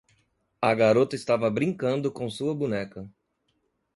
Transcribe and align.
A 0.63 0.73
garota 0.73 1.15
estava 1.15 1.47
brincando 1.51 2.11
com 2.11 2.27
sua 2.27 2.55
boneca. 2.55 3.07